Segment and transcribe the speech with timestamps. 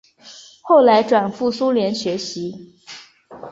[0.63, 2.73] 后来转赴苏联学习。